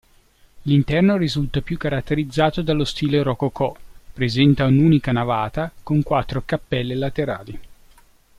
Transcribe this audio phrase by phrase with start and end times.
[0.63, 3.77] L'interno risulta più caratterizzato dallo stile rococò;
[4.11, 7.59] presenta un'unica navata, con quattro cappelle laterali.